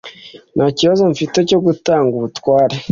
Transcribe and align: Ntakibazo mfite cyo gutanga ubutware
Ntakibazo 0.55 1.01
mfite 1.13 1.37
cyo 1.49 1.59
gutanga 1.65 2.11
ubutware 2.15 2.75